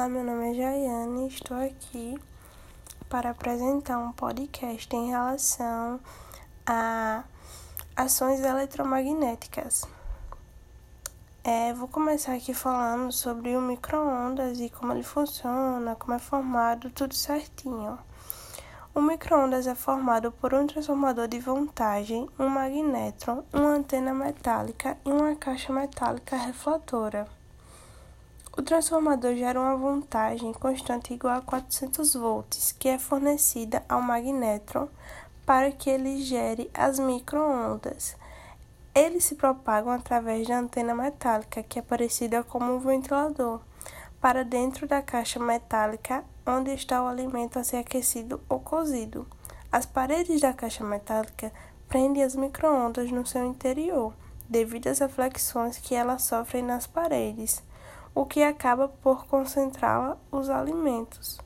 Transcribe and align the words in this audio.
Olá, 0.00 0.08
meu 0.08 0.24
nome 0.24 0.52
é 0.52 0.54
Jaiane 0.54 1.24
e 1.24 1.28
estou 1.28 1.58
aqui 1.58 2.18
para 3.10 3.32
apresentar 3.32 3.98
um 3.98 4.12
podcast 4.12 4.96
em 4.96 5.10
relação 5.10 6.00
a 6.64 7.22
ações 7.94 8.40
eletromagnéticas. 8.40 9.84
É, 11.44 11.74
vou 11.74 11.86
começar 11.86 12.32
aqui 12.32 12.54
falando 12.54 13.12
sobre 13.12 13.54
o 13.54 13.60
micro-ondas 13.60 14.58
e 14.58 14.70
como 14.70 14.94
ele 14.94 15.02
funciona, 15.02 15.94
como 15.96 16.14
é 16.14 16.18
formado, 16.18 16.88
tudo 16.88 17.14
certinho. 17.14 17.98
O 18.94 19.02
micro-ondas 19.02 19.66
é 19.66 19.74
formado 19.74 20.32
por 20.32 20.54
um 20.54 20.66
transformador 20.66 21.28
de 21.28 21.40
voltagem, 21.40 22.26
um 22.38 22.48
magnétron, 22.48 23.44
uma 23.52 23.74
antena 23.74 24.14
metálica 24.14 24.96
e 25.04 25.10
uma 25.10 25.36
caixa 25.36 25.70
metálica 25.70 26.38
refletora. 26.38 27.39
O 28.56 28.62
transformador 28.62 29.36
gera 29.36 29.60
uma 29.60 29.76
voltagem 29.76 30.52
constante 30.52 31.14
igual 31.14 31.38
a 31.38 31.40
400 31.40 32.14
volts, 32.14 32.72
que 32.72 32.88
é 32.88 32.98
fornecida 32.98 33.84
ao 33.88 34.02
magnétron 34.02 34.88
para 35.46 35.70
que 35.70 35.88
ele 35.88 36.20
gere 36.20 36.68
as 36.74 36.98
microondas. 36.98 38.16
Eles 38.92 39.24
se 39.24 39.36
propagam 39.36 39.92
através 39.92 40.48
da 40.48 40.58
antena 40.58 40.96
metálica, 40.96 41.62
que 41.62 41.78
é 41.78 41.82
parecida 41.82 42.42
como 42.42 42.74
um 42.74 42.80
ventilador, 42.80 43.60
para 44.20 44.44
dentro 44.44 44.86
da 44.88 45.00
caixa 45.00 45.38
metálica 45.38 46.24
onde 46.44 46.74
está 46.74 47.00
o 47.04 47.06
alimento 47.06 47.56
a 47.56 47.62
ser 47.62 47.76
aquecido 47.76 48.40
ou 48.48 48.58
cozido. 48.58 49.28
As 49.70 49.86
paredes 49.86 50.40
da 50.40 50.52
caixa 50.52 50.82
metálica 50.82 51.52
prendem 51.88 52.24
as 52.24 52.34
microondas 52.34 53.12
no 53.12 53.24
seu 53.24 53.46
interior, 53.46 54.12
devido 54.48 54.88
às 54.88 54.98
reflexões 54.98 55.78
que 55.78 55.94
elas 55.94 56.22
sofrem 56.22 56.64
nas 56.64 56.88
paredes 56.88 57.62
o 58.14 58.24
que 58.24 58.42
acaba 58.42 58.88
por 58.88 59.26
concentrar 59.26 60.16
os 60.30 60.50
alimentos. 60.50 61.38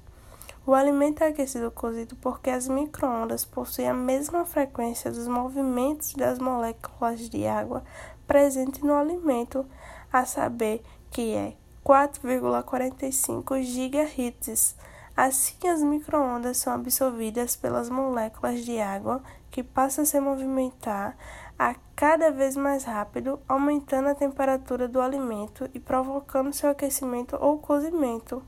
O 0.66 0.72
alimento 0.72 1.22
é 1.22 1.28
aquecido 1.28 1.70
cozido 1.70 2.16
porque 2.16 2.48
as 2.48 2.66
microondas 2.68 3.44
possuem 3.44 3.88
a 3.88 3.94
mesma 3.94 4.46
frequência 4.46 5.10
dos 5.10 5.28
movimentos 5.28 6.14
das 6.14 6.38
moléculas 6.38 7.28
de 7.28 7.46
água 7.46 7.84
presentes 8.26 8.82
no 8.82 8.94
alimento, 8.94 9.66
a 10.10 10.24
saber 10.24 10.82
que 11.10 11.34
é 11.34 11.54
4,45 11.84 13.60
GHz. 13.60 14.74
Assim, 15.16 15.68
as 15.68 15.80
microondas 15.80 16.56
são 16.56 16.72
absorvidas 16.72 17.54
pelas 17.54 17.88
moléculas 17.88 18.64
de 18.64 18.80
água 18.80 19.22
que 19.48 19.62
passam 19.62 20.02
a 20.02 20.06
se 20.06 20.18
movimentar 20.18 21.16
a 21.56 21.76
cada 21.94 22.32
vez 22.32 22.56
mais 22.56 22.82
rápido, 22.82 23.38
aumentando 23.46 24.08
a 24.08 24.14
temperatura 24.14 24.88
do 24.88 25.00
alimento 25.00 25.70
e 25.72 25.78
provocando 25.78 26.52
seu 26.52 26.70
aquecimento 26.70 27.36
ou 27.40 27.58
cozimento. 27.58 28.42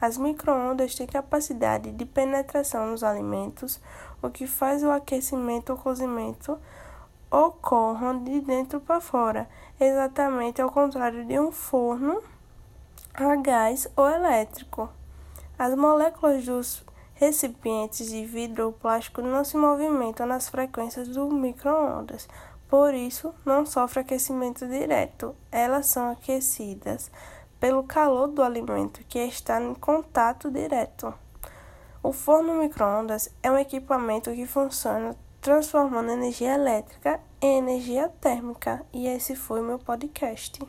As 0.00 0.16
microondas 0.16 0.94
têm 0.94 1.08
capacidade 1.08 1.90
de 1.90 2.04
penetração 2.04 2.86
nos 2.86 3.02
alimentos, 3.02 3.80
o 4.22 4.30
que 4.30 4.46
faz 4.46 4.84
o 4.84 4.90
aquecimento 4.90 5.70
ou 5.70 5.78
cozimento 5.78 6.56
ocorram 7.28 8.22
de 8.22 8.40
dentro 8.40 8.80
para 8.80 9.00
fora, 9.00 9.48
exatamente 9.80 10.62
ao 10.62 10.70
contrário 10.70 11.24
de 11.24 11.40
um 11.40 11.50
forno 11.50 12.22
a 13.12 13.34
gás 13.34 13.88
ou 13.96 14.08
elétrico. 14.08 14.88
As 15.58 15.74
moléculas 15.74 16.44
dos 16.44 16.84
recipientes 17.14 18.10
de 18.10 18.26
vidro 18.26 18.66
ou 18.66 18.72
plástico 18.72 19.22
não 19.22 19.42
se 19.42 19.56
movimentam 19.56 20.26
nas 20.26 20.50
frequências 20.50 21.08
do 21.08 21.30
micro-ondas, 21.30 22.28
por 22.68 22.92
isso 22.92 23.34
não 23.44 23.64
sofrem 23.64 24.04
aquecimento 24.04 24.66
direto. 24.66 25.34
Elas 25.50 25.86
são 25.86 26.10
aquecidas 26.10 27.10
pelo 27.58 27.84
calor 27.84 28.28
do 28.28 28.42
alimento 28.42 29.00
que 29.08 29.18
está 29.18 29.58
em 29.58 29.74
contato 29.74 30.50
direto. 30.50 31.14
O 32.02 32.12
forno 32.12 32.54
micro-ondas 32.54 33.30
é 33.42 33.50
um 33.50 33.58
equipamento 33.58 34.30
que 34.32 34.46
funciona 34.46 35.16
transformando 35.40 36.10
energia 36.10 36.54
elétrica 36.54 37.18
em 37.40 37.58
energia 37.58 38.08
térmica, 38.20 38.84
e 38.92 39.06
esse 39.06 39.34
foi 39.34 39.62
meu 39.62 39.78
podcast. 39.78 40.60